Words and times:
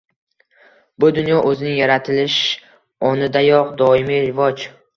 Bu 1.03 1.09
dunyo 1.17 1.41
o‘zining 1.49 1.75
yaratilish 1.81 2.39
onidayoq 3.13 3.73
doimiy 3.83 4.23
rivoj 4.29 4.69